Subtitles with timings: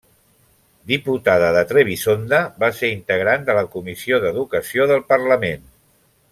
[0.91, 5.73] Diputada de Trebisonda, va ser integrant de la comissió d'educació del parlament.